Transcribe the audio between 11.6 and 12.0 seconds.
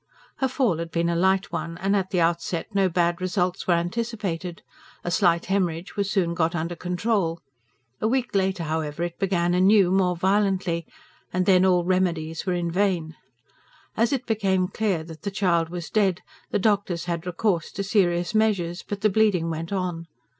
all